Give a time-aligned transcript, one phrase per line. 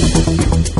[0.00, 0.79] Thank you.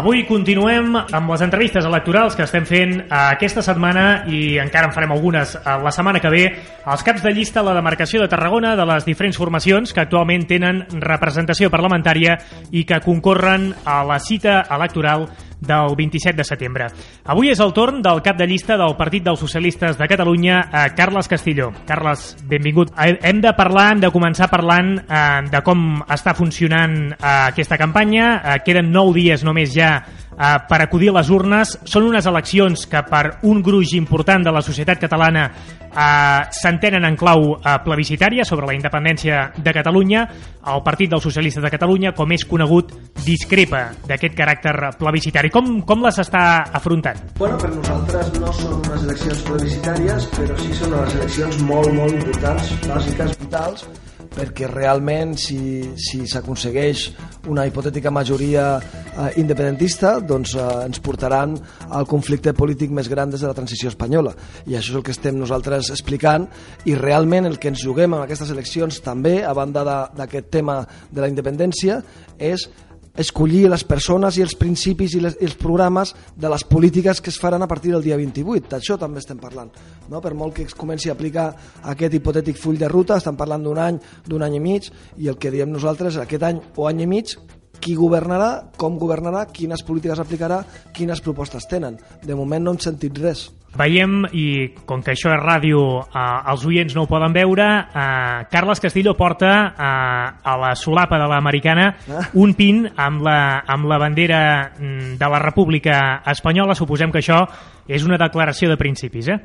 [0.00, 5.12] Avui continuem amb les entrevistes electorals que estem fent aquesta setmana i encara en farem
[5.12, 6.40] algunes la setmana que ve.
[6.88, 10.46] Als caps de llista a la demarcació de Tarragona de les diferents formacions que actualment
[10.48, 12.38] tenen representació parlamentària
[12.72, 15.28] i que concorren a la cita electoral
[15.60, 16.88] del 27 de setembre.
[17.24, 20.86] Avui és el torn del cap de llista del Partit dels Socialistes de Catalunya, eh,
[20.96, 21.70] Carles Castillo.
[21.86, 22.92] Carles, benvingut.
[22.98, 27.78] Eh, hem de parlar, hem de començar parlant eh, de com està funcionant eh, aquesta
[27.78, 28.40] campanya.
[28.40, 30.00] Eh, queden nou dies només ja
[30.40, 31.76] eh, per acudir a les urnes.
[31.84, 37.18] Són unes eleccions que per un gruix important de la societat catalana eh, s'entenen en
[37.20, 40.26] clau eh, plebiscitària sobre la independència de Catalunya.
[40.70, 42.92] El Partit dels Socialistes de Catalunya, com és conegut,
[43.24, 45.52] discrepa d'aquest caràcter plebiscitari.
[45.52, 46.44] Com, com les està
[46.80, 47.20] afrontant?
[47.38, 52.16] Bueno, per nosaltres no són unes eleccions plebiscitàries, però sí són unes eleccions molt, molt
[52.16, 53.88] importants, bàsiques, vitals,
[54.30, 55.58] perquè realment si,
[55.98, 57.06] si s'aconsegueix
[57.50, 61.56] una hipotètica majoria eh, independentista doncs eh, ens portaran
[61.90, 64.34] al conflicte polític més gran des de la transició espanyola.
[64.66, 66.46] I això és el que estem nosaltres explicant
[66.86, 69.84] i realment el que ens juguem en aquestes eleccions també, a banda
[70.16, 72.00] d'aquest tema de la independència,
[72.38, 72.68] és
[73.16, 77.32] escollir les persones i els principis i, les, i els programes de les polítiques que
[77.32, 78.68] es faran a partir del dia 28.
[78.70, 79.70] D'això també estem parlant.
[80.08, 80.20] No?
[80.20, 81.50] Per molt que es comenci a aplicar
[81.92, 85.38] aquest hipotètic full de ruta, estem parlant d'un any, d'un any i mig, i el
[85.40, 87.36] que diem nosaltres, aquest any o any i mig,
[87.80, 90.60] qui governarà, com governarà, quines polítiques aplicarà,
[90.94, 91.96] quines propostes tenen.
[92.22, 93.48] De moment no hem sentit res.
[93.78, 98.40] Veiem, i com que això és ràdio, eh, els oients no ho poden veure, eh,
[98.50, 102.24] Carles Castillo porta eh, a la solapa de l'americana ah.
[102.34, 104.40] un pin amb la, amb la bandera
[104.74, 106.74] mm, de la República Espanyola.
[106.74, 107.44] Suposem que això
[107.86, 109.38] és una declaració de principis, eh?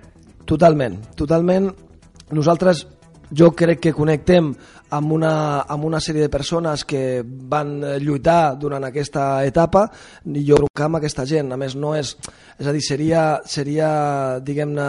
[0.45, 1.69] Totalment, totalment.
[2.33, 2.87] Nosaltres
[3.29, 4.53] jo crec que connectem
[4.89, 9.87] amb una, amb una sèrie de persones que van lluitar durant aquesta etapa
[10.25, 12.15] i jo que amb aquesta gent, a més no és
[12.55, 13.87] és a dir, seria, seria
[14.39, 14.85] diguem-ne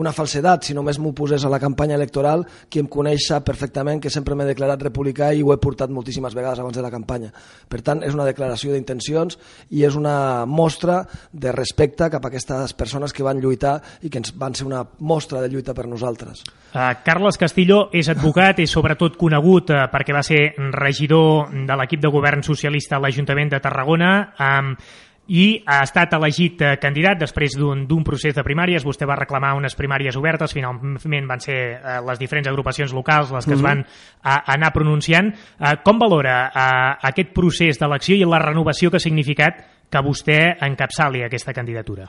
[0.00, 4.00] una falsedat si només m'ho posés a la campanya electoral qui em coneix sap perfectament
[4.00, 7.28] que sempre m'he declarat republicà i ho he portat moltíssimes vegades abans de la campanya.
[7.68, 9.36] Per tant és una declaració d'intencions
[9.76, 14.22] i és una mostra de respecte cap a aquestes persones que van lluitar i que
[14.22, 16.46] ens van ser una mostra de lluita per nosaltres.
[16.72, 20.42] Uh, Carles Castillo és advocat i sobretot conegut conegut eh, perquè va ser
[20.76, 24.76] regidor de l'equip de govern socialista a l'Ajuntament de Tarragona eh,
[25.32, 28.84] i ha estat elegit eh, candidat després d'un procés de primàries.
[28.84, 33.46] Vostè va reclamar unes primàries obertes, finalment van ser eh, les diferents agrupacions locals les
[33.46, 33.56] que mm -hmm.
[33.56, 33.68] es mhm.
[33.68, 33.86] van
[34.22, 35.32] a, anar pronunciant.
[35.32, 40.56] Eh, com valora eh, aquest procés d'elecció i la renovació que ha significat que vostè
[40.60, 42.08] encapçali aquesta candidatura?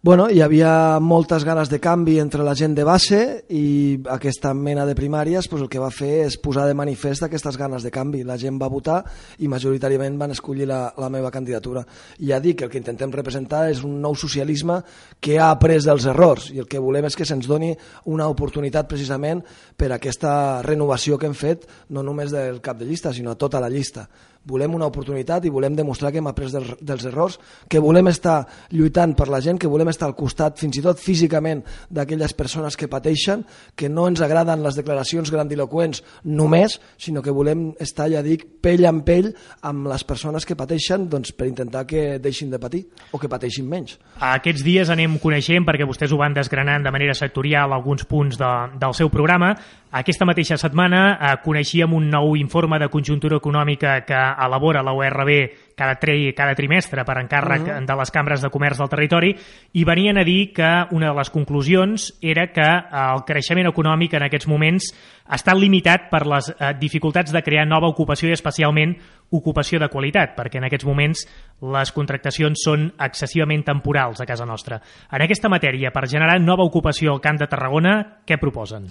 [0.00, 3.16] Bueno, hi havia moltes ganes de canvi entre la gent de base
[3.50, 7.58] i aquesta mena de primàries pues, el que va fer és posar de manifest aquestes
[7.58, 8.20] ganes de canvi.
[8.22, 9.00] La gent va votar
[9.42, 11.82] i majoritàriament van escollir la, la meva candidatura.
[12.22, 14.78] I ja dic que el que intentem representar és un nou socialisme
[15.18, 17.74] que ha après dels errors i el que volem és que se'ns doni
[18.06, 19.42] una oportunitat precisament
[19.74, 23.74] per aquesta renovació que hem fet no només del cap de llista sinó tota la
[23.74, 24.06] llista
[24.48, 27.38] volem una oportunitat i volem demostrar que hem après dels, dels errors,
[27.68, 28.40] que volem estar
[28.72, 32.76] lluitant per la gent, que volem estar al costat fins i tot físicament d'aquelles persones
[32.76, 33.44] que pateixen,
[33.76, 38.86] que no ens agraden les declaracions grandiloquents només, sinó que volem estar, ja dic, pell
[38.88, 39.32] en pell
[39.68, 43.68] amb les persones que pateixen doncs, per intentar que deixin de patir o que pateixin
[43.68, 43.98] menys.
[44.18, 48.52] Aquests dies anem coneixent, perquè vostès ho van desgranant de manera sectorial alguns punts de,
[48.78, 49.54] del seu programa,
[49.90, 55.30] aquesta mateixa setmana eh, coneixíem un nou informe de conjuntura econòmica que elabora la URB
[55.78, 57.86] cada, tri, cada trimestre per encàrrec uh -huh.
[57.86, 59.34] de les cambres de comerç del territori
[59.72, 64.14] i venien a dir que una de les conclusions era que eh, el creixement econòmic
[64.14, 64.92] en aquests moments
[65.26, 68.96] està limitat per les eh, dificultats de crear nova ocupació i especialment
[69.30, 71.26] ocupació de qualitat, perquè en aquests moments
[71.60, 74.80] les contractacions són excessivament temporals a casa nostra.
[75.12, 78.88] En aquesta matèria, per generar nova ocupació al Camp de Tarragona, què proposen?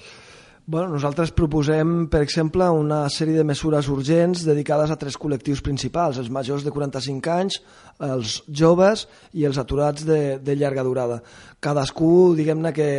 [0.69, 6.17] Bueno, nosaltres proposem, per exemple, una sèrie de mesures urgents dedicades a tres col·lectius principals,
[6.19, 7.61] els majors de 45 anys,
[8.03, 11.21] els joves i els aturats de, de llarga durada.
[11.63, 12.89] Cadascú, diguem-ne, que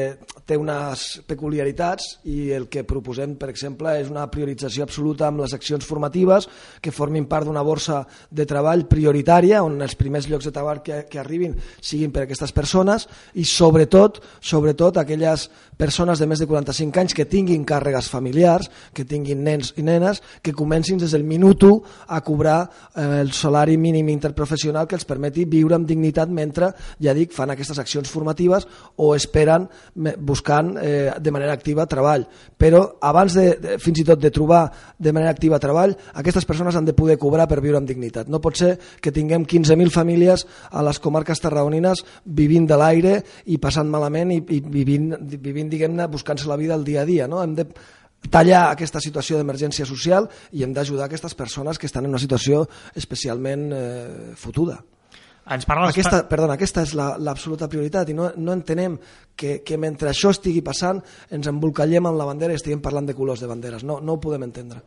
[0.49, 5.53] té unes peculiaritats i el que proposem, per exemple, és una priorització absoluta amb les
[5.55, 6.49] accions formatives
[6.81, 8.01] que formin part d'una borsa
[8.33, 11.55] de treball prioritària on els primers llocs de treball que, que arribin
[11.85, 13.07] siguin per a aquestes persones
[13.37, 18.71] i sobretot, sobretot aquelles persones de més de 45 anys que tinguin tinguin càrregues familiars,
[18.95, 23.33] que tinguin nens i nenes, que comencin des del minut 1 a cobrar eh, el
[23.33, 28.09] salari mínim interprofessional que els permeti viure amb dignitat mentre, ja dic, fan aquestes accions
[28.09, 28.67] formatives
[28.97, 29.69] o esperen
[30.19, 32.27] buscant eh, de manera activa treball.
[32.59, 34.69] Però abans de, de, fins i tot de trobar
[34.99, 38.29] de manera activa treball, aquestes persones han de poder cobrar per viure amb dignitat.
[38.29, 43.59] No pot ser que tinguem 15.000 famílies a les comarques tarragonines vivint de l'aire i
[43.59, 47.29] passant malament i, i vivint, vivint diguem-ne, buscant-se la vida al dia a dia.
[47.31, 47.41] No?
[47.49, 47.67] Hem de
[48.31, 52.65] tallar aquesta situació d'emergència social i hem d'ajudar aquestes persones que estan en una situació
[52.99, 54.81] especialment eh, fotuda.
[55.49, 55.95] Ens parles...
[55.95, 58.99] Aquesta, perdona, aquesta és l'absoluta la, prioritat i no, no entenem
[59.39, 61.01] que, que mentre això estigui passant
[61.33, 63.87] ens embolcallem amb la bandera i estiguem parlant de colors de banderes.
[63.87, 64.83] No, no ho podem entendre.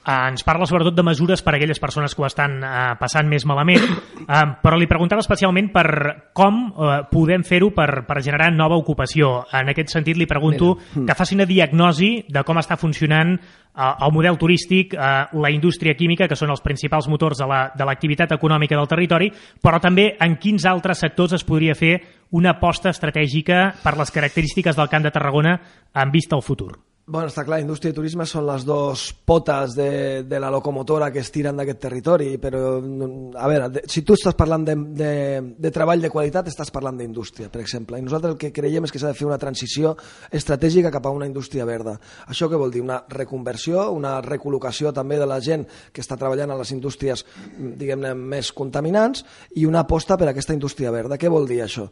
[0.00, 3.28] Eh, ens parla sobretot de mesures per a aquelles persones que ho estan eh, passant
[3.28, 3.84] més malament,
[4.24, 5.86] eh, però li preguntava especialment per
[6.32, 9.42] com eh, podem fer-ho per, per generar nova ocupació.
[9.52, 10.88] En aquest sentit li pregunto Mira.
[10.94, 11.06] Hmm.
[11.10, 15.94] que faci una diagnosi de com està funcionant eh, el model turístic, eh, la indústria
[15.94, 19.28] química, que són els principals motors de l'activitat la, econòmica del territori,
[19.60, 21.98] però també en quins altres sectors es podria fer
[22.30, 25.58] una aposta estratègica per les característiques del Camp de Tarragona
[25.92, 26.78] en vista al futur.
[27.10, 31.18] Bueno, està clar, indústria i turisme són les dues potes de, de la locomotora que
[31.24, 35.08] es tiren d'aquest territori, però, a veure, si tu estàs parlant de, de,
[35.58, 37.98] de treball de qualitat, estàs parlant d'indústria, per exemple.
[37.98, 39.96] I nosaltres el que creiem és que s'ha de fer una transició
[40.30, 41.96] estratègica cap a una indústria verda.
[42.30, 42.84] Això què vol dir?
[42.86, 47.26] Una reconversió, una recol·locació també de la gent que està treballant a les indústries,
[47.58, 49.26] diguem-ne, més contaminants
[49.58, 51.18] i una aposta per a aquesta indústria verda.
[51.18, 51.90] Què vol dir això?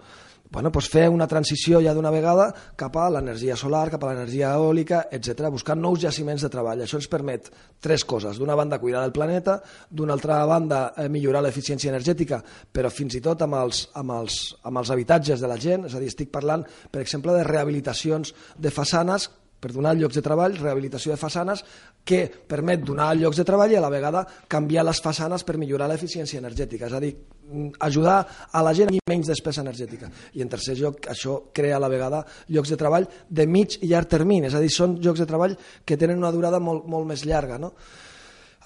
[0.50, 4.54] Bueno, pues fer una transició ja d'una vegada cap a l'energia solar, cap a l'energia
[4.56, 6.84] eòlica, etc, buscant nous jaciments de treball.
[6.84, 7.50] Això ens permet
[7.80, 8.38] tres coses.
[8.40, 9.58] D'una banda, cuidar del planeta,
[9.90, 12.40] d'una altra banda, eh, millorar l'eficiència energètica,
[12.72, 15.94] però fins i tot amb els, amb, els, amb els habitatges de la gent, és
[15.94, 19.28] a dir, estic parlant, per exemple, de rehabilitacions de façanes
[19.60, 21.64] per donar llocs de treball, rehabilitació de façanes,
[22.04, 25.88] que permet donar llocs de treball i a la vegada canviar les façanes per millorar
[25.90, 27.14] l'eficiència energètica, és a dir,
[27.50, 30.10] mm, ajudar a la gent a menys despesa energètica.
[30.34, 33.88] I en tercer lloc, això crea a la vegada llocs de treball de mig i
[33.88, 37.06] llarg termini, és a dir, són llocs de treball que tenen una durada molt, molt
[37.06, 37.58] més llarga.
[37.58, 37.74] No?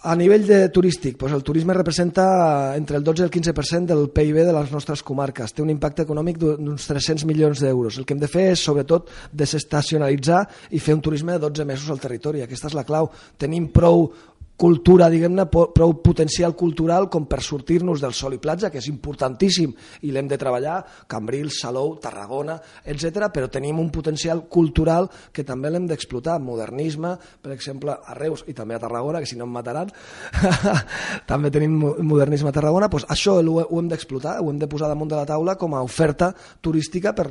[0.02, 4.08] A nivell de turístic, doncs el turisme representa entre el 12 i el 15% del
[4.10, 5.54] PIB de les nostres comarques.
[5.54, 8.00] Té un impacte econòmic d'uns 300 milions d'euros.
[8.00, 10.40] El que hem de fer és, sobretot, desestacionalitzar
[10.74, 12.42] i fer un turisme de 12 mesos al territori.
[12.42, 13.12] Aquesta és la clau.
[13.38, 14.08] Tenim prou
[14.62, 19.72] cultura, diguem-ne, prou potencial cultural com per sortir-nos del sol i platja, que és importantíssim
[20.06, 20.76] i l'hem de treballar,
[21.10, 23.26] Cambrils, Salou, Tarragona, etc.
[23.34, 28.54] però tenim un potencial cultural que també l'hem d'explotar, modernisme, per exemple, a Reus i
[28.54, 29.90] també a Tarragona, que si no em mataran,
[31.30, 34.92] també tenim modernisme a Tarragona, doncs això ho, ho hem d'explotar, ho hem de posar
[34.92, 36.30] damunt de la taula com a oferta
[36.62, 37.26] turística per,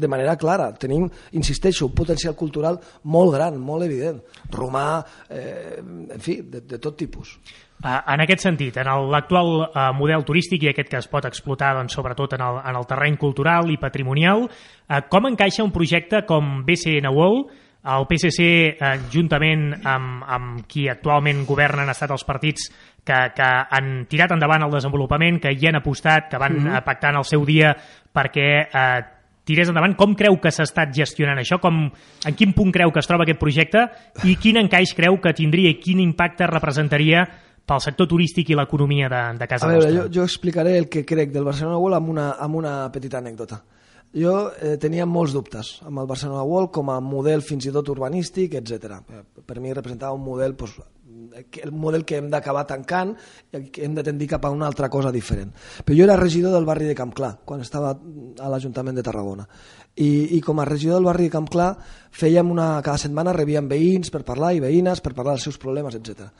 [0.00, 0.70] de manera clara.
[0.80, 1.06] Tenim,
[1.38, 4.20] insisteixo, un potencial cultural molt gran, molt evident.
[4.50, 7.36] Romà, eh, en fi, de, de tot tipus.
[7.80, 11.70] Uh, en aquest sentit, en l'actual uh, model turístic i aquest que es pot explotar
[11.78, 16.26] doncs, sobretot en el, en el terreny cultural i patrimonial, uh, com encaixa un projecte
[16.28, 18.42] com BCN World, el PSC,
[18.76, 22.68] eh, juntament amb, amb qui actualment governen, han estat els partits
[23.04, 26.84] que, que han tirat endavant el desenvolupament, que hi han apostat, que van mm -hmm.
[26.84, 27.74] pactar en el seu dia
[28.12, 29.96] perquè eh, tirés endavant.
[29.98, 31.60] Com creu que s'ha estat gestionant això?
[31.62, 33.86] Com, en quin punt creu que es troba aquest projecte
[34.28, 37.26] i quin encaix creu que tindria i quin impacte representaria
[37.70, 40.06] pel sector turístic i l'economia de, de casa A veure, vostra?
[40.06, 43.60] Jo, jo explicaré el que crec del Barcelona World amb una, amb una petita anècdota.
[44.10, 47.92] Jo eh, tenia molts dubtes amb el Barcelona World com a model fins i tot
[47.92, 48.98] urbanístic, etc.
[49.46, 50.74] Per mi representava un model pues,
[51.62, 53.14] el model que hem d'acabar tancant
[53.56, 55.52] i que hem de tendir cap a una altra cosa diferent.
[55.84, 59.46] Però jo era regidor del barri de Camp Clar, quan estava a l'Ajuntament de Tarragona.
[59.96, 61.74] I, I com a regidor del barri de Camp Clar
[62.10, 65.98] fèiem una, cada setmana rebíem veïns per parlar i veïnes per parlar dels seus problemes,
[65.98, 66.30] etc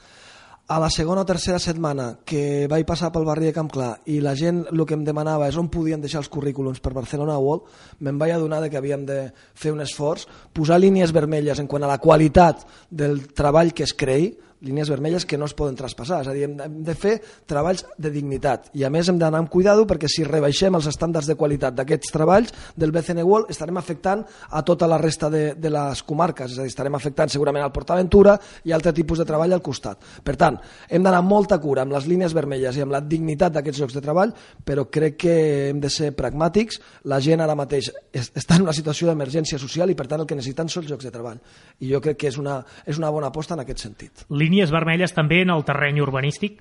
[0.71, 4.21] a la segona o tercera setmana que vaig passar pel barri de Camp Clar i
[4.23, 7.65] la gent el que em demanava és on podien deixar els currículums per Barcelona World,
[8.07, 11.91] me'n vaig adonar que havíem de fer un esforç, posar línies vermelles en quant a
[11.91, 16.29] la qualitat del treball que es creï, línies vermelles que no es poden traspassar, és
[16.29, 17.15] a dir, hem de fer
[17.49, 18.69] treballs de dignitat.
[18.77, 22.13] I a més hem d'anar amb cuidado perquè si rebaixem els estàndards de qualitat d'aquests
[22.13, 26.61] treballs del BCN World estarem afectant a tota la resta de, de les comarques, és
[26.61, 28.37] a dir, estarem afectant segurament al PortAventura
[28.69, 30.05] i altre tipus de treball al costat.
[30.25, 33.81] Per tant, hem d'anar molta cura amb les línies vermelles i amb la dignitat d'aquests
[33.81, 35.37] llocs de treball, però crec que
[35.71, 39.97] hem de ser pragmàtics, la gent ara mateix està en una situació d'emergència social i
[39.97, 41.41] per tant el que necessiten són llocs de treball.
[41.81, 45.15] I jo crec que és una, és una bona aposta en aquest sentit línies vermelles
[45.15, 46.59] també en el terreny urbanístic?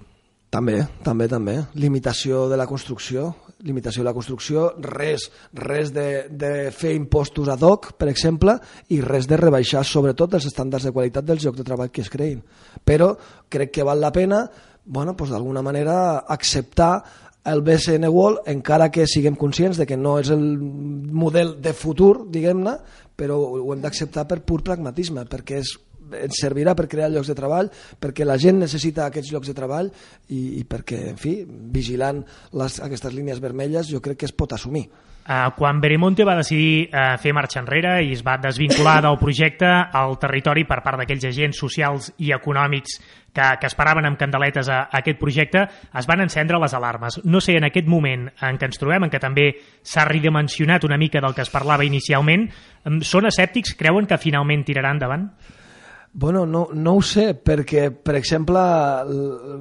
[0.54, 1.56] També, també, també.
[1.78, 3.36] Limitació de la construcció.
[3.60, 8.54] limitació de la construcció, res, res de, de fer impostos ad hoc, per exemple,
[8.88, 12.10] i res de rebaixar sobretot els estàndards de qualitat dels llocs de treball que es
[12.10, 12.40] creïn.
[12.88, 13.10] Però
[13.52, 14.46] crec que val la pena
[14.86, 17.04] bueno, pues d'alguna manera acceptar
[17.44, 22.26] el BSN World, encara que siguem conscients de que no és el model de futur,
[22.32, 22.78] diguem-ne,
[23.16, 25.76] però ho hem d'acceptar per pur pragmatisme, perquè és
[26.22, 29.92] ens servirà per crear llocs de treball, perquè la gent necessita aquests llocs de treball
[30.30, 32.24] i, i perquè, en fi, vigilant
[32.60, 34.88] les, aquestes línies vermelles jo crec que es pot assumir.
[35.30, 39.68] Uh, quan Beremonte va decidir uh, fer marxa enrere i es va desvincular del projecte
[39.70, 42.96] al territori per part d'aquells agents socials i econòmics
[43.30, 45.68] que, que esperaven amb candeletes a, a aquest projecte,
[46.02, 47.20] es van encendre les alarmes.
[47.30, 49.52] No sé, en aquest moment en què ens trobem, en què també
[49.86, 52.48] s'ha redimensionat una mica del que es parlava inicialment,
[53.06, 53.78] són escèptics?
[53.78, 55.30] Creuen que finalment tirarà endavant?
[56.12, 58.60] Bueno, no, no ho sé, perquè, per exemple,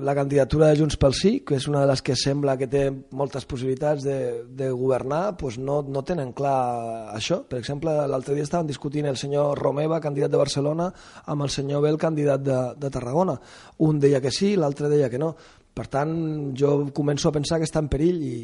[0.00, 2.86] la candidatura de Junts pel Sí, que és una de les que sembla que té
[3.12, 4.16] moltes possibilitats de,
[4.56, 7.42] de governar, pues no, no tenen clar això.
[7.44, 10.88] Per exemple, l'altre dia estaven discutint el senyor Romeva, candidat de Barcelona,
[11.26, 13.36] amb el senyor Bel, candidat de, de Tarragona.
[13.84, 15.34] Un deia que sí, l'altre deia que no.
[15.78, 16.14] Per tant,
[16.58, 18.38] jo començo a pensar que està en perill i,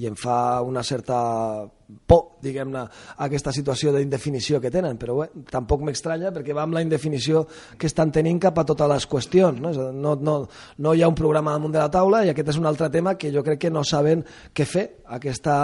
[0.00, 1.18] i em fa una certa
[2.08, 2.82] por, diguem-ne,
[3.24, 7.46] aquesta situació d'indefinició que tenen, però bé, tampoc m'estranya perquè va amb la indefinició
[7.80, 9.60] que estan tenint cap a totes les qüestions.
[9.60, 9.72] No?
[9.92, 10.34] No, no,
[10.84, 13.16] no hi ha un programa damunt de la taula i aquest és un altre tema
[13.20, 14.88] que jo crec que no saben què fer.
[15.18, 15.58] Aquesta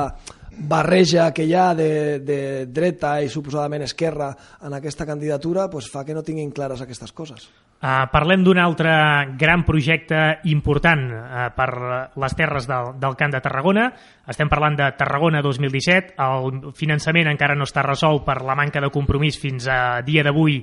[0.59, 4.33] barreja que hi ha de, de dreta i suposadament esquerra
[4.63, 7.49] en aquesta candidatura pues, fa que no tinguin clares aquestes coses.
[7.85, 8.91] Uh, parlem d'un altre
[9.37, 10.17] gran projecte
[10.49, 11.69] important uh, per
[12.17, 13.91] les terres del, del Camp de Tarragona.
[14.31, 16.15] Estem parlant de Tarragona 2017.
[16.17, 20.63] El finançament encara no està resolt per la manca de compromís fins a dia d'avui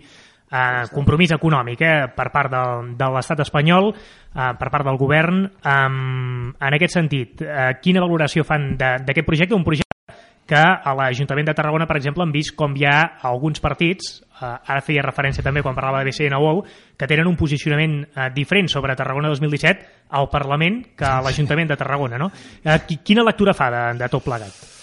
[0.51, 2.63] eh, compromís econòmic eh, per part de,
[2.99, 5.45] de l'estat espanyol, eh, per part del govern.
[5.63, 9.55] Um, en aquest sentit, eh, quina valoració fan d'aquest projecte?
[9.55, 9.89] Un projecte
[10.51, 12.97] que a l'Ajuntament de Tarragona, per exemple, han vist com hi ha
[13.29, 16.63] alguns partits, eh, ara feia referència també quan parlava de BCN UOL,
[16.97, 21.79] que tenen un posicionament eh, diferent sobre Tarragona 2017 al Parlament que a l'Ajuntament de
[21.79, 22.19] Tarragona.
[22.19, 22.31] No?
[22.63, 24.80] Eh, quina lectura fa de, de tot plegat?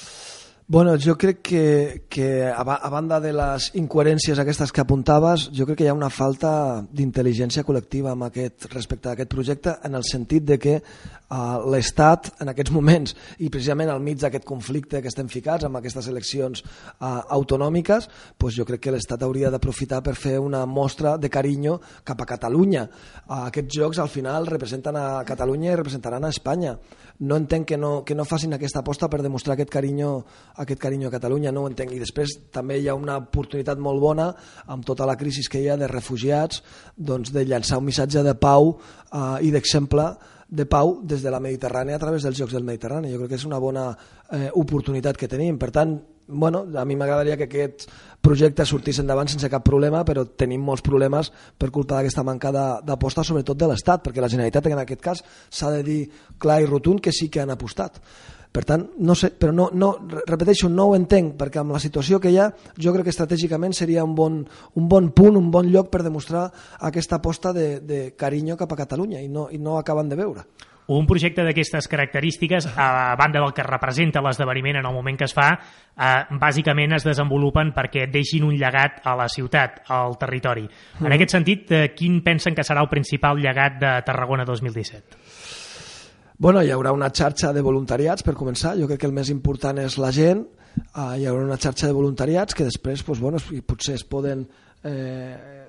[0.71, 5.65] Bueno, jo crec que, que a, a banda de les incoherències aquestes que apuntaves, jo
[5.65, 6.51] crec que hi ha una falta
[6.93, 12.35] d'intel·ligència col·lectiva amb aquest, respecte a aquest projecte, en el sentit de que uh, l'Estat,
[12.45, 16.61] en aquests moments, i precisament al mig d'aquest conflicte que estem ficats amb aquestes eleccions
[16.61, 21.81] uh, autonòmiques, pues jo crec que l'Estat hauria d'aprofitar per fer una mostra de carinyo
[22.05, 22.85] cap a Catalunya.
[23.25, 26.77] Uh, aquests jocs al final representen a Catalunya i representaran a Espanya
[27.19, 30.23] no entenc que no, que no facin aquesta aposta per demostrar aquest carinyo,
[30.59, 31.93] aquest carinyo a Catalunya, no ho entenc.
[31.95, 34.31] I després també hi ha una oportunitat molt bona
[34.67, 36.63] amb tota la crisi que hi ha de refugiats
[36.97, 40.11] doncs, de llançar un missatge de pau eh, i d'exemple
[40.49, 43.13] de pau des de la Mediterrània a través dels Jocs del Mediterrani.
[43.13, 43.91] Jo crec que és una bona
[44.33, 45.59] eh, oportunitat que tenim.
[45.61, 45.99] Per tant,
[46.29, 47.85] bueno, a mi m'agradaria que aquest
[48.25, 52.53] projecte sortís endavant sense cap problema, però tenim molts problemes per culpa d'aquesta manca
[52.85, 56.01] d'aposta, sobretot de l'Estat, perquè la Generalitat en aquest cas s'ha de dir
[56.41, 58.01] clar i rotund que sí que han apostat.
[58.53, 59.91] Per tant, no sé, però no, no,
[60.27, 62.49] repeteixo, no ho entenc, perquè amb la situació que hi ha,
[62.81, 64.41] jo crec que estratègicament seria un bon,
[64.81, 66.47] un bon punt, un bon lloc per demostrar
[66.89, 70.47] aquesta aposta de, de carinyo cap a Catalunya i no, i no acaben de veure.
[70.89, 75.35] Un projecte d'aquestes característiques, a banda del que representa l'esdeveniment en el moment que es
[75.37, 80.65] fa, eh, bàsicament es desenvolupen perquè deixin un llegat a la ciutat, al territori.
[80.65, 81.05] Mm.
[81.05, 85.21] En aquest sentit, eh, quin pensen que serà el principal llegat de Tarragona 2017?
[86.39, 88.77] Bueno, hi haurà una xarxa de voluntariats per començar.
[88.79, 90.45] Jo crec que el més important és la gent.
[90.95, 94.45] Uh, hi haurà una xarxa de voluntariats que després pues, bueno, potser es poden
[94.87, 95.65] eh,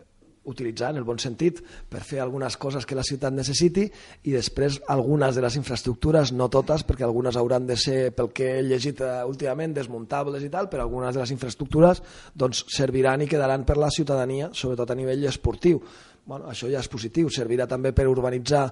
[0.49, 3.87] utilitzar en el bon sentit per fer algunes coses que la ciutat necessiti
[4.29, 8.51] i després algunes de les infraestructures, no totes, perquè algunes hauran de ser, pel que
[8.59, 12.03] he llegit eh, últimament, desmuntables i tal, però algunes de les infraestructures
[12.37, 15.81] doncs, serviran i quedaran per la ciutadania, sobretot a nivell esportiu.
[16.29, 18.67] Bueno, això ja és positiu, servirà també per urbanitzar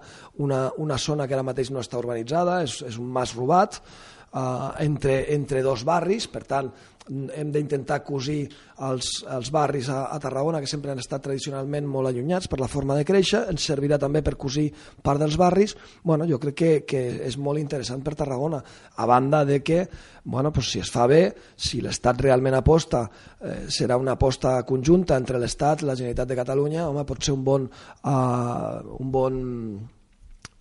[0.45, 4.67] una, una zona que ara mateix no està urbanitzada, és, és un mas robat, eh,
[4.85, 6.69] entre, entre dos barris, per tant,
[7.07, 8.43] hem d'intentar cosir
[8.87, 12.69] els, els barris a, a Tarragona, que sempre han estat tradicionalment molt allunyats per la
[12.71, 14.67] forma de créixer, ens servirà també per cosir
[15.03, 15.75] part dels barris.
[16.03, 18.61] Bueno, jo crec que, que és molt interessant per Tarragona,
[18.95, 19.81] a banda de que,
[20.23, 21.21] bueno, pues si es fa bé,
[21.55, 23.05] si l'Estat realment aposta,
[23.41, 27.45] eh, serà una aposta conjunta entre l'Estat, la Generalitat de Catalunya, home, pot ser un
[27.47, 29.45] bon, uh, un bon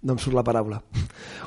[0.03, 0.81] no em surt la paraula,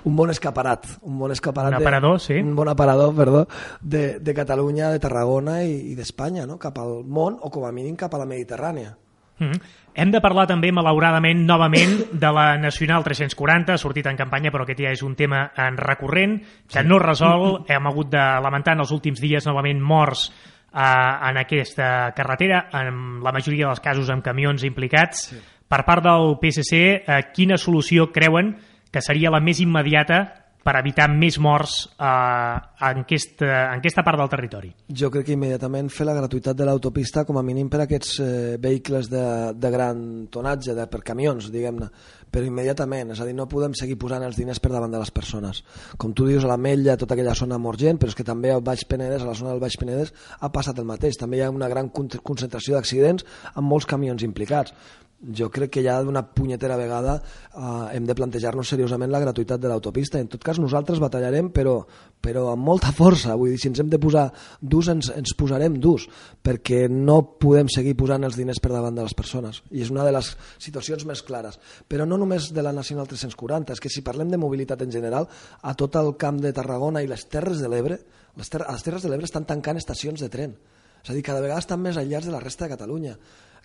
[0.10, 2.40] un bon escaparat, un bon escaparat un aparador, de, sí.
[2.42, 3.48] un bon aparador, perdó,
[3.82, 6.58] de, de Catalunya, de Tarragona i, i d'Espanya, no?
[6.60, 8.96] cap al món o com a mínim cap a la Mediterrània.
[9.40, 9.62] Mm -hmm.
[9.94, 14.64] Hem de parlar també, malauradament, novament de la Nacional 340, ha sortit en campanya, però
[14.64, 16.38] aquest ja és un tema en recurrent,
[16.68, 16.88] que sí.
[16.88, 17.66] no resol.
[17.68, 20.32] Hem hagut de lamentar en els últims dies novament morts
[20.74, 25.30] eh, en aquesta carretera, en la majoria dels casos amb camions implicats.
[25.30, 25.42] Sí.
[25.70, 28.56] Per part del PSC, eh, quina solució creuen
[28.90, 30.24] que seria la més immediata
[30.66, 34.72] per evitar més morts eh, en, aquesta, en aquesta part del territori?
[35.02, 38.16] Jo crec que immediatament fer la gratuïtat de l'autopista com a mínim per a aquests
[38.24, 39.24] eh, vehicles de,
[39.54, 40.02] de gran
[40.34, 41.92] tonatge, de, per camions, diguem-ne,
[42.30, 45.14] però immediatament, és a dir, no podem seguir posant els diners per davant de les
[45.14, 45.64] persones.
[46.02, 48.66] Com tu dius, a la Mella, tota aquella zona morgent, però és que també al
[48.66, 51.18] Baix Penedès, a la zona del Baix Penedès, ha passat el mateix.
[51.18, 54.76] També hi ha una gran concentració d'accidents amb molts camions implicats
[55.20, 59.68] jo crec que ja d'una punyetera vegada eh, hem de plantejar-nos seriosament la gratuïtat de
[59.68, 60.20] l'autopista.
[60.20, 61.76] En tot cas, nosaltres batallarem, però,
[62.24, 63.36] però amb molta força.
[63.36, 64.30] Vull dir, si ens hem de posar
[64.62, 66.08] durs, ens, ens posarem durs,
[66.44, 69.62] perquè no podem seguir posant els diners per davant de les persones.
[69.76, 71.60] I és una de les situacions més clares.
[71.88, 75.28] Però no només de la Nacional 340, és que si parlem de mobilitat en general,
[75.62, 78.00] a tot el camp de Tarragona i les Terres de l'Ebre,
[78.40, 80.56] les, ter les Terres de l'Ebre estan tancant estacions de tren.
[81.04, 83.16] És a dir, cada vegada estan més aïllats de la resta de Catalunya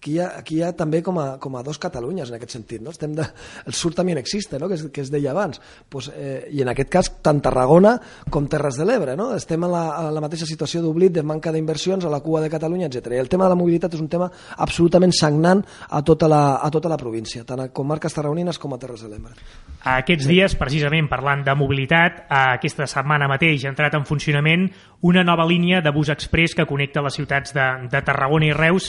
[0.04, 2.52] aquí hi ha, aquí hi ha també com a, com a dos Catalunyes en aquest
[2.52, 2.82] sentit.
[2.84, 2.92] No?
[2.92, 3.24] Estem de,
[3.64, 4.68] el sur també existe, no?
[4.68, 5.60] que, es, que es deia abans.
[5.88, 7.96] Pues, eh, I en aquest cas, tant Tarragona
[8.30, 9.16] com Terres de l'Ebre.
[9.16, 9.30] No?
[9.34, 12.52] Estem a la, a la mateixa situació d'oblit, de manca d'inversions, a la cua de
[12.52, 13.14] Catalunya, etc.
[13.16, 16.68] I el tema de la mobilitat és un tema absolutament sagnant a tota la, a
[16.74, 19.32] tota la província, tant a comarques tarragonines com a Terres de l'Ebre.
[19.94, 24.68] Aquests dies, precisament parlant de mobilitat, aquesta setmana mateix ha entrat en funcionament
[25.04, 28.86] una nova línia de bus express que connecta les ciutats de, de Tarragona i Reus.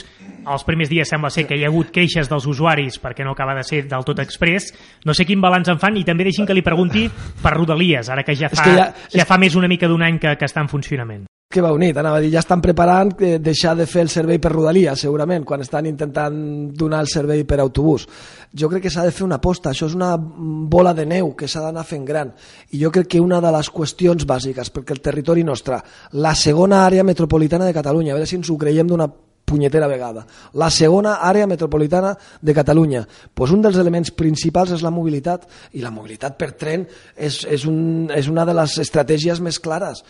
[0.48, 3.54] Els primers dies sembla ser que hi ha hagut queixes dels usuaris perquè no acaba
[3.56, 4.72] de ser del tot express.
[5.04, 7.06] No sé quin balanç en fan i també deixin que li pregunti
[7.42, 10.20] per Rodalies, ara que ja fa, que ja, ja fa més una mica d'un any
[10.20, 13.36] que, que està en funcionament que va unit, anava a dir, ja estan preparant eh,
[13.40, 16.36] deixar de fer el servei per Rodalia, segurament, quan estan intentant
[16.74, 18.04] donar el servei per autobús.
[18.52, 21.48] Jo crec que s'ha de fer una aposta, això és una bola de neu que
[21.48, 22.34] s'ha d'anar fent gran,
[22.74, 25.78] i jo crec que una de les qüestions bàsiques, perquè el territori nostre,
[26.18, 29.08] la segona àrea metropolitana de Catalunya, a veure si ens ho creiem d'una
[29.46, 30.26] punyetera vegada.
[30.58, 32.12] La segona àrea metropolitana
[32.42, 33.06] de Catalunya.
[33.32, 35.46] Pues un dels elements principals és la mobilitat
[35.78, 36.84] i la mobilitat per tren
[37.14, 40.02] és, és, un, és una de les estratègies més clares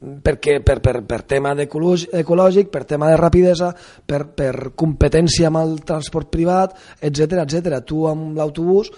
[0.00, 3.68] perquè per, per, per tema ecològic, per tema de rapidesa,
[4.08, 6.72] per, per competència amb el transport privat,
[7.04, 7.82] etc etc.
[7.84, 8.88] Tu amb l'autobús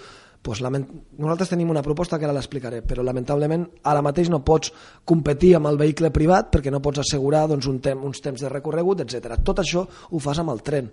[0.43, 0.85] pues, lament...
[1.17, 4.73] nosaltres tenim una proposta que ara l'explicaré, però lamentablement ara mateix no pots
[5.07, 8.51] competir amb el vehicle privat perquè no pots assegurar doncs, un tem uns temps de
[8.51, 9.39] recorregut, etc.
[9.39, 10.91] Tot això ho fas amb el tren.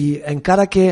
[0.00, 0.88] I encara que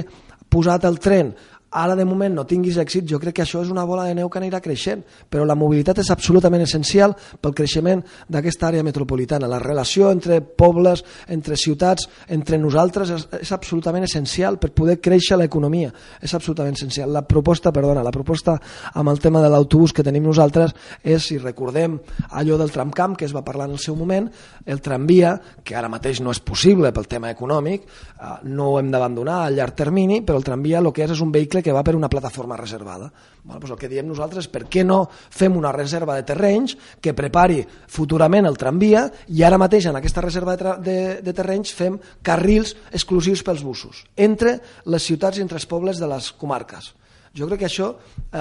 [0.52, 1.32] posat el tren
[1.74, 4.28] ara de moment no tinguis èxit, jo crec que això és una bola de neu
[4.30, 9.48] que anirà creixent, però la mobilitat és absolutament essencial pel creixement d'aquesta àrea metropolitana.
[9.50, 15.38] La relació entre pobles, entre ciutats, entre nosaltres és, és absolutament essencial per poder créixer
[15.40, 15.90] l'economia.
[16.20, 17.10] És absolutament essencial.
[17.12, 18.58] La proposta, perdona, la proposta
[18.92, 21.98] amb el tema de l'autobús que tenim nosaltres és, si recordem
[22.30, 24.28] allò del tramcamp que es va parlar en el seu moment,
[24.66, 25.34] el tramvia,
[25.64, 29.50] que ara mateix no és possible pel tema econòmic, eh, no ho hem d'abandonar a
[29.50, 32.10] llarg termini, però el tramvia el que és és un vehicle que va per una
[32.12, 33.08] plataforma reservada.
[33.42, 36.76] Bueno, doncs el que diem nosaltres és per què no fem una reserva de terrenys
[37.00, 41.72] que prepari futurament el tramvia i ara mateix en aquesta reserva de, de, de terrenys
[41.74, 46.92] fem carrils exclusius pels busos entre les ciutats i entre els pobles de les comarques.
[47.34, 48.40] Jo crec que això eh,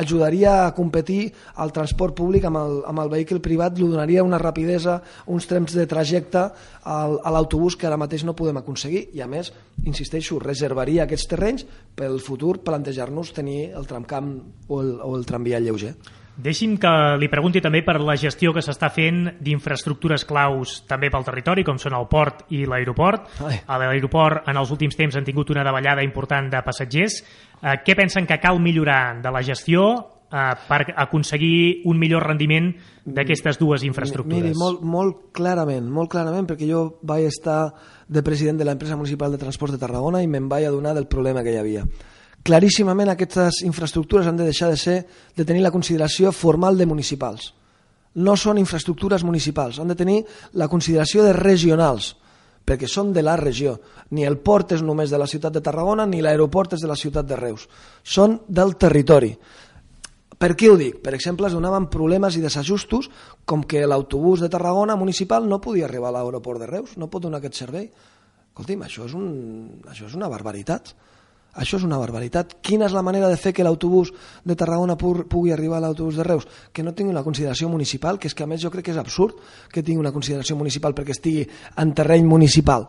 [0.00, 1.26] ajudaria a competir
[1.60, 5.76] al transport públic amb el, amb el vehicle privat, li donaria una rapidesa, uns temps
[5.76, 6.46] de trajecte
[6.88, 9.52] al, a l'autobús que ara mateix no podem aconseguir i a més,
[9.84, 14.34] insisteixo, reservaria aquests terrenys pel futur plantejar-nos tenir el tramcamp
[14.68, 15.92] o el, o el tramvia lleuger.
[16.42, 16.90] Deixi'm que
[17.22, 21.78] li pregunti també per la gestió que s'està fent d'infraestructures claus també pel territori, com
[21.78, 23.28] són el port i l'aeroport.
[23.70, 27.20] A l'aeroport en els últims temps han tingut una davallada important de passatgers.
[27.62, 29.84] Eh, què pensen que cal millorar de la gestió
[30.32, 32.72] eh, per aconseguir un millor rendiment
[33.04, 34.50] d'aquestes dues infraestructures?
[34.50, 37.68] Miri, molt, molt clarament, molt clarament, perquè jo vaig estar
[38.08, 41.46] de president de l'empresa municipal de transport de Tarragona i me'n vaig adonar del problema
[41.46, 41.86] que hi havia
[42.42, 44.96] claríssimament aquestes infraestructures han de deixar de ser
[45.36, 47.52] de tenir la consideració formal de municipals.
[48.14, 50.18] No són infraestructures municipals, han de tenir
[50.60, 52.12] la consideració de regionals,
[52.64, 53.78] perquè són de la regió.
[54.10, 56.98] Ni el port és només de la ciutat de Tarragona, ni l'aeroport és de la
[56.98, 57.68] ciutat de Reus.
[58.02, 59.32] Són del territori.
[60.42, 60.98] Per què ho dic?
[61.04, 63.08] Per exemple, es donaven problemes i desajustos
[63.46, 67.22] com que l'autobús de Tarragona municipal no podia arribar a l'aeroport de Reus, no pot
[67.22, 67.86] donar aquest servei.
[68.50, 69.28] Escolti'm, això és, un,
[69.88, 70.92] això és una barbaritat.
[71.52, 72.54] Això és una barbaritat.
[72.64, 74.12] Quina és la manera de fer que l'autobús
[74.44, 76.46] de Tarragona pugui arribar a l'autobús de Reus?
[76.72, 79.00] Que no tingui una consideració municipal, que és que a més jo crec que és
[79.00, 79.36] absurd
[79.68, 81.44] que tingui una consideració municipal perquè estigui
[81.76, 82.88] en terreny municipal.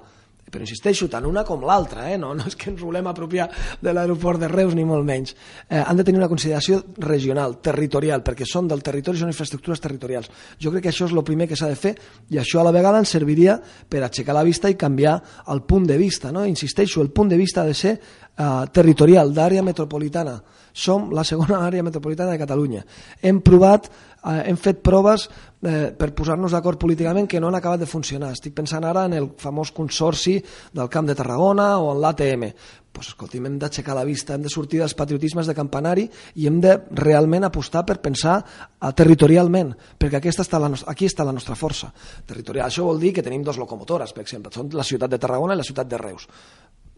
[0.53, 2.17] Però insisteixo, tant una com l'altra, eh?
[2.21, 3.47] no, no és que ens volem apropiar
[3.81, 5.33] de l'aeroport de Reus ni molt menys.
[5.67, 10.29] Eh, han de tenir una consideració regional, territorial, perquè són del territori, són infraestructures territorials.
[10.61, 11.95] Jo crec que això és el primer que s'ha de fer
[12.29, 13.57] i això a la vegada ens serviria
[13.89, 15.15] per aixecar la vista i canviar
[15.49, 16.31] el punt de vista.
[16.31, 16.45] No?
[16.45, 20.37] Insisteixo, el punt de vista ha de ser eh, territorial, d'àrea metropolitana.
[20.73, 22.83] Som la segona àrea metropolitana de Catalunya.
[23.21, 23.89] Hem provat
[24.23, 25.27] eh, hem fet proves
[25.61, 28.31] eh, per posar-nos d'acord políticament que no han acabat de funcionar.
[28.33, 30.39] Estic pensant ara en el famós consorci
[30.73, 32.47] del Camp de Tarragona o en l'ATM.
[32.93, 36.03] Pues, escolti'm, hem d'aixecar la vista, hem de sortir dels patriotismes de campanari
[36.37, 41.25] i hem de realment apostar per pensar eh, territorialment, perquè aquesta està la aquí està
[41.25, 41.89] la nostra força
[42.25, 42.69] territorial.
[42.69, 45.61] Això vol dir que tenim dos locomotores, per exemple, són la ciutat de Tarragona i
[45.61, 46.27] la ciutat de Reus.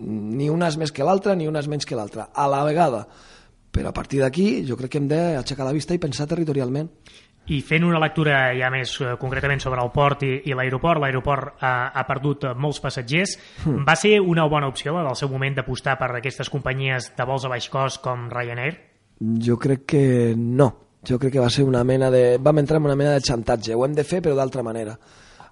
[0.03, 2.27] Ni una és més que l'altra, ni una és menys que l'altra.
[2.35, 3.05] A la vegada,
[3.75, 6.87] però a partir d'aquí jo crec que hem d'aixecar la vista i pensar territorialment.
[7.51, 11.59] I fent una lectura ja més eh, concretament sobre el port i, i l'aeroport, l'aeroport
[11.61, 13.35] ha, ha perdut molts passatgers.
[13.65, 13.83] Mm.
[13.85, 17.51] Va ser una bona opció del seu moment d'apostar per aquestes companyies de vols a
[17.51, 18.79] baix cost com Ryanair?
[19.45, 20.05] Jo crec que
[20.37, 20.71] no.
[21.05, 22.39] Jo crec que va ser una mena de...
[22.41, 23.75] Vam entrar en una mena de xantatge.
[23.75, 24.95] Ho hem de fer, però d'altra manera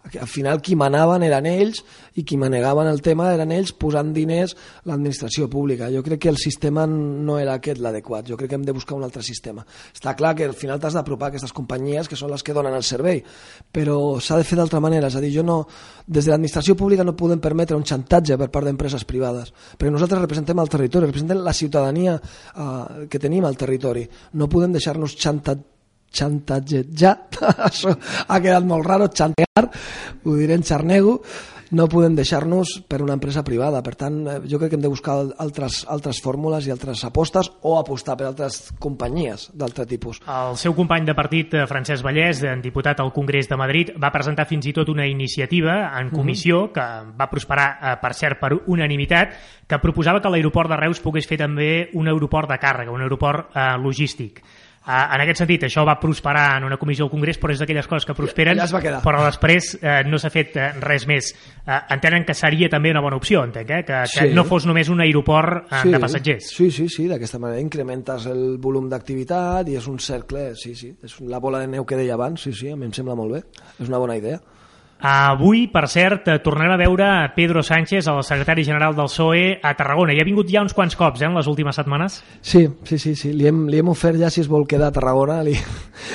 [0.04, 1.80] al final qui manaven eren ells
[2.20, 4.54] i qui manegaven el tema eren ells posant diners
[4.89, 5.89] l'administració pública.
[5.94, 8.98] Jo crec que el sistema no era aquest l'adequat, jo crec que hem de buscar
[8.98, 9.66] un altre sistema.
[9.96, 12.84] Està clar que al final t'has d'apropar aquestes companyies que són les que donen el
[12.84, 13.24] servei,
[13.72, 15.62] però s'ha de fer d'altra manera, és a dir, jo no,
[16.06, 20.22] des de l'administració pública no podem permetre un xantatge per part d'empreses privades, perquè nosaltres
[20.22, 24.04] representem el territori, representem la ciutadania eh, que tenim al territori.
[24.34, 25.72] No podem deixar-nos xantatjar
[26.13, 27.15] ja,
[27.69, 27.95] això
[28.28, 29.67] ha quedat molt raro, xantear,
[30.23, 31.21] ho diré en xarnego,
[31.73, 33.82] no podem deixar-nos per una empresa privada.
[33.84, 37.49] Per tant, eh, jo crec que hem de buscar altres, altres fórmules i altres apostes
[37.65, 40.21] o apostar per altres companyies d'altre tipus.
[40.30, 44.45] El seu company de partit, eh, Francesc Vallès, diputat al Congrés de Madrid, va presentar
[44.45, 46.15] fins i tot una iniciativa en mhm.
[46.15, 46.73] comissió mm -hmm.
[46.73, 49.34] que va prosperar, eh, per cert, per unanimitat,
[49.67, 53.49] que proposava que l'aeroport de Reus pogués fer també un aeroport de càrrega, un aeroport
[53.56, 54.43] eh, logístic.
[54.84, 57.88] Uh, en aquest sentit, això va prosperar en una comissió del Congrés, però és d'aquelles
[57.88, 61.30] coses que prosperen, ja, ja però després uh, no s'ha fet uh, res més.
[61.63, 63.82] Uh, entenen que seria també una bona opció, entenc, eh?
[63.88, 64.34] que, que sí.
[64.36, 65.93] no fos només un aeroport uh, sí.
[65.96, 66.50] de passatgers.
[66.52, 70.91] Sí, sí, sí, d'aquesta manera incrementes el volum d'activitat i és un cercle, sí, sí,
[71.00, 73.38] és la bola de neu que deia abans, sí, sí, a mi em sembla molt
[73.38, 73.46] bé,
[73.80, 74.43] és una bona idea.
[75.04, 79.74] Avui, per cert, eh, tornarem a veure Pedro Sánchez, el secretari general del PSOE, a
[79.76, 80.13] Tarragona.
[80.16, 82.22] I ha vingut ja uns quants cops, eh, en les últimes setmanes.
[82.39, 83.34] Sí, sí, sí, sí.
[83.34, 85.42] Li, hem, li hem ofert ja si es vol quedar a Tarragona.
[85.44, 85.58] Li...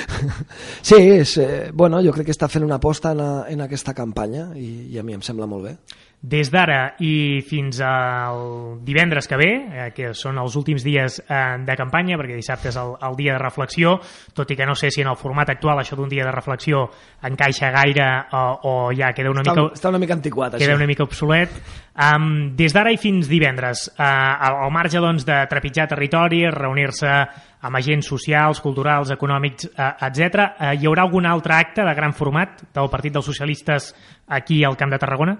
[0.81, 3.93] sí, és, eh, bueno, jo crec que està fent una aposta en, a, en aquesta
[3.93, 5.77] campanya i, i a mi em sembla molt bé.
[6.19, 11.37] Des d'ara i fins al divendres que ve, eh, que són els últims dies eh,
[11.63, 13.93] de campanya, perquè dissabte és el, el dia de reflexió,
[14.35, 16.89] tot i que no sé si en el format actual això d'un dia de reflexió
[17.23, 19.79] encaixa gaire o, o ja queda una està, mica...
[19.79, 20.81] Està una mica antiquat, queda això.
[20.81, 21.55] una mica obsolet.
[21.99, 22.27] Um,
[22.59, 27.15] des d'ara i fins divendres, uh, al, al marge doncs, de trepitjar territori, reunir-se
[27.61, 30.45] amb agents socials, culturals, econòmics, eh, etc.
[30.59, 33.93] Eh, hi haurà algun altre acte de gran format del Partit dels Socialistes
[34.27, 35.35] aquí al Camp de Tarragona?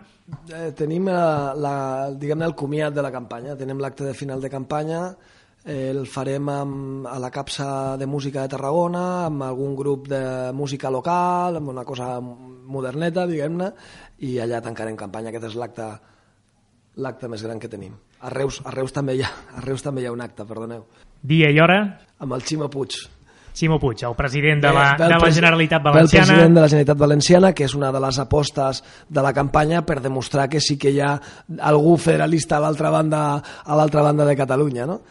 [0.50, 1.76] Eh, tenim la, la,
[2.18, 5.02] diguem el comiat de la campanya, tenim l'acte de final de campanya,
[5.64, 10.22] eh, el farem amb, a la capsa de música de Tarragona, amb algun grup de
[10.54, 13.74] música local, amb una cosa moderneta, diguem-ne,
[14.26, 15.34] i allà tancarem campanya.
[15.34, 15.90] Aquest és l'acte
[17.00, 17.94] l'acte més gran que tenim.
[18.20, 20.84] A Reus, a Reus també hi ha, a Reus també hi ha un acte, perdoneu.
[21.24, 21.80] Dia i hora?
[22.20, 22.98] Amb el Ximo Puig.
[23.54, 26.26] Ximo Puig, el president de la, de la Generalitat Valenciana.
[26.26, 29.84] El president de la Generalitat Valenciana, que és una de les apostes de la campanya
[29.86, 31.16] per demostrar que sí que hi ha
[31.72, 35.02] algú federalista a l'altra banda, a l'altra banda de Catalunya, no?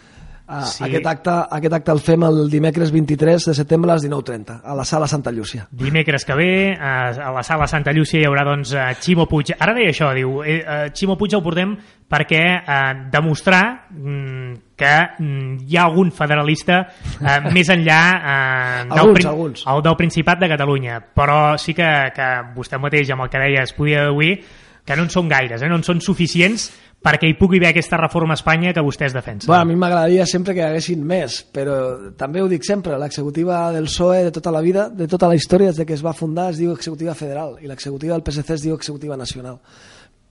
[0.48, 0.80] Uh, sí.
[0.87, 4.76] aquest, acte, aquest acte el fem el dimecres 23 de setembre a les 19.30, a
[4.78, 5.66] la sala Santa Llúcia.
[5.70, 8.72] Dimecres que ve, a la sala Santa Llúcia hi haurà doncs
[9.04, 9.52] Ximo Puig.
[9.58, 11.76] Ara deia això, diu, eh, Ximo Puig el portem
[12.08, 16.78] perquè eh, demostrar mm, que mm, hi ha algun federalista
[17.20, 19.66] eh, més enllà eh, del, alguns, alguns.
[19.68, 21.02] El, del Principat de Catalunya.
[21.12, 24.38] Però sí que, que vostè mateix, amb el que deia, es podia deduir
[24.88, 25.68] que no en són gaires, eh?
[25.68, 26.70] no en són suficients
[27.02, 29.46] perquè hi pugui haver aquesta reforma a Espanya que vostès defensen.
[29.46, 31.76] Bueno, a mi m'agradaria sempre que hi haguessin més, però
[32.18, 35.70] també ho dic sempre, l'executiva del PSOE de tota la vida, de tota la història,
[35.70, 38.66] des de que es va fundar, es diu executiva federal, i l'executiva del PSC es
[38.66, 39.61] diu executiva nacional.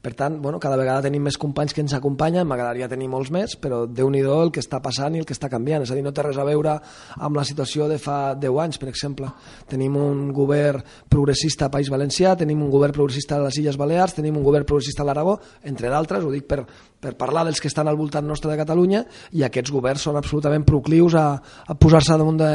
[0.08, 3.58] Per tant, bueno, cada vegada tenim més companys que ens acompanyen, m'agradaria tenir molts més,
[3.60, 5.84] però déu nhi el que està passant i el que està canviant.
[5.84, 6.78] És a dir, no té res a veure
[7.18, 9.28] amb la situació de fa 10 anys, per exemple.
[9.68, 10.80] Tenim un govern
[11.12, 14.64] progressista a País Valencià, tenim un govern progressista a les Illes Balears, tenim un govern
[14.70, 15.34] progressista a l'Aragó,
[15.68, 16.62] entre d'altres, ho dic per,
[17.04, 19.02] per parlar dels que estan al voltant nostre de Catalunya,
[19.36, 21.26] i aquests governs són absolutament proclius a,
[21.68, 22.54] a posar-se de,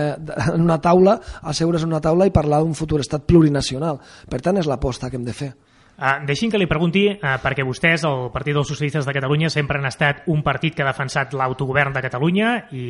[0.55, 1.19] en una taula,
[1.53, 4.01] asseure's en una taula i parlar d'un futur estat plurinacional.
[4.33, 5.51] Per tant, és l'aposta que hem de fer
[5.93, 9.79] Uh, deixi'm que li pregunti, uh, perquè vostès, el Partit dels Socialistes de Catalunya, sempre
[9.79, 12.85] han estat un partit que ha defensat l'autogovern de Catalunya i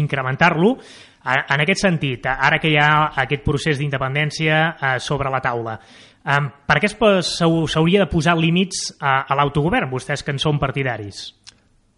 [0.00, 0.72] incrementar-lo.
[0.72, 5.76] Uh, en aquest sentit, ara que hi ha aquest procés d'independència uh, sobre la taula,
[6.24, 11.28] um, per què s'hauria de posar límits a, a l'autogovern, vostès que en són partidaris?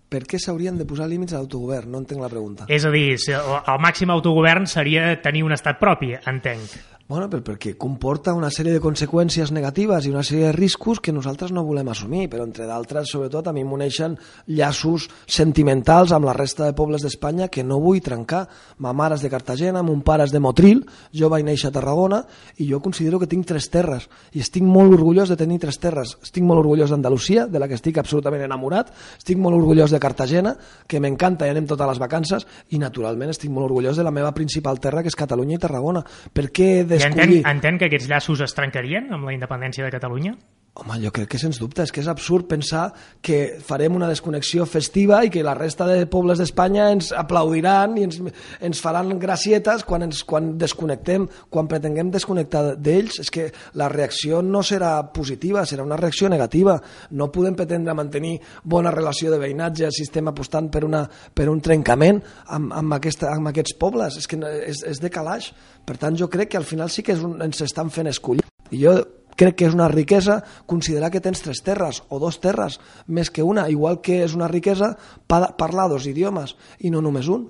[0.09, 1.91] Per què s'haurien de posar límits a l'autogovern?
[1.93, 2.65] No entenc la pregunta.
[2.73, 6.77] És a dir, el màxim autogovern seria tenir un estat propi, entenc.
[7.09, 11.09] Bueno, però perquè comporta una sèrie de conseqüències negatives i una sèrie de riscos que
[11.09, 14.19] nosaltres no volem assumir, però entre d'altres, sobretot, a mi m'uneixen
[14.53, 18.43] llaços sentimentals amb la resta de pobles d'Espanya que no vull trencar.
[18.85, 20.83] Ma mare és de Cartagena, mon pare és de Motril,
[21.17, 22.19] jo vaig néixer a Tarragona
[22.59, 24.05] i jo considero que tinc tres terres
[24.37, 26.13] i estic molt orgullós de tenir tres terres.
[26.21, 30.59] Estic molt orgullós d'Andalusia, de la que estic absolutament enamorat, estic molt orgullós de Cartagena,
[30.87, 34.37] que m'encanta i anem totes les vacances, i naturalment estic molt orgullós de la meva
[34.37, 36.05] principal terra, que és Catalunya i Tarragona.
[36.05, 37.41] Per què de descollir...
[37.41, 40.35] entén, entén que aquests llaços es trencarien amb la independència de Catalunya?
[40.79, 42.93] Home, jo crec que sens dubte, és que és absurd pensar
[43.25, 48.05] que farem una desconnexió festiva i que la resta de pobles d'Espanya ens aplaudiran i
[48.07, 48.21] ens,
[48.63, 53.19] ens faran gracietes quan, ens, quan desconnectem, quan pretenguem desconnectar d'ells.
[53.25, 56.79] És que la reacció no serà positiva, serà una reacció negativa.
[57.11, 61.59] No podem pretendre mantenir bona relació de veïnatge si estem apostant per, una, per un
[61.59, 64.23] trencament amb, amb, aquesta, amb aquests pobles.
[64.23, 65.51] És que és, és de calaix.
[65.83, 68.47] Per tant, jo crec que al final sí que és un, ens estan fent escollir.
[68.71, 69.01] I jo
[69.39, 73.47] crec que és una riquesa considerar que tens tres terres o dos terres més que
[73.47, 74.97] una, igual que és una riquesa
[75.29, 77.47] parlar dos idiomes i no només un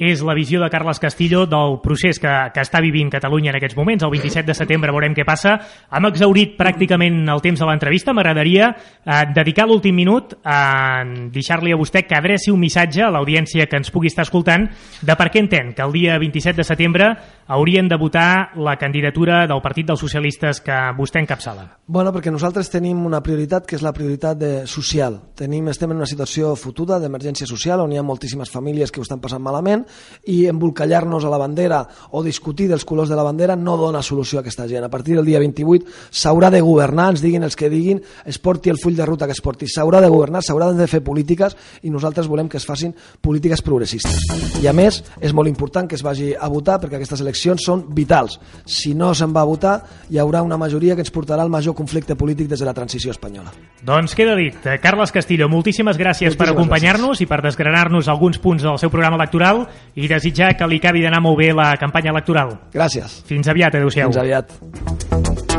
[0.00, 3.76] és la visió de Carles Castillo del procés que, que està vivint Catalunya en aquests
[3.76, 4.02] moments.
[4.06, 5.58] El 27 de setembre veurem què passa.
[5.92, 8.14] Hem exaurit pràcticament el temps de l'entrevista.
[8.16, 11.04] M'agradaria eh, dedicar l'últim minut a
[11.34, 14.70] deixar-li a vostè que adreci un missatge a l'audiència que ens pugui estar escoltant
[15.04, 17.10] de per què entén que el dia 27 de setembre
[17.50, 21.64] haurien de votar la candidatura del Partit dels Socialistes que vostè encapçala.
[21.90, 25.16] Bueno, perquè nosaltres tenim una prioritat que és la prioritat de social.
[25.34, 29.06] Tenim, estem en una situació fotuda d'emergència social on hi ha moltíssimes famílies que ho
[29.06, 29.82] estan passant malament
[30.30, 31.80] i embolcallar-nos a la bandera
[32.14, 34.86] o discutir dels colors de la bandera no dona solució a aquesta gent.
[34.86, 37.98] A partir del dia 28 s'haurà de governar, ens diguin els que diguin,
[38.30, 39.66] es porti el full de ruta que es porti.
[39.66, 44.62] S'haurà de governar, s'haurà de fer polítiques i nosaltres volem que es facin polítiques progressistes.
[44.62, 47.84] I a més, és molt important que es vagi a votar perquè aquestes eleccions són
[47.96, 48.38] vitals.
[48.64, 49.76] Si no se'n va votar,
[50.10, 53.10] hi haurà una majoria que ens portarà al major conflicte polític des de la transició
[53.10, 53.52] espanyola.
[53.82, 54.56] Doncs queda dit.
[54.82, 59.16] Carles Castillo, moltíssimes gràcies moltíssimes per acompanyar-nos i per desgranar-nos alguns punts del seu programa
[59.16, 62.56] electoral i desitjar que li acabi d'anar molt bé la campanya electoral.
[62.74, 63.22] Gràcies.
[63.26, 64.12] Fins aviat, adeu-siau.
[64.12, 65.49] Fins aviat.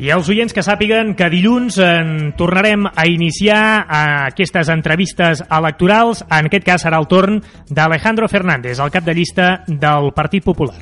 [0.00, 6.24] I els oients que sàpiguen que dilluns en tornarem a iniciar a aquestes entrevistes electorals.
[6.24, 10.80] En aquest cas serà el torn d'Alejandro Fernández, el cap de llista del Partit Popular.